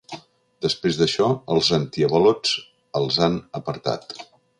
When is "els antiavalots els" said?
1.55-3.21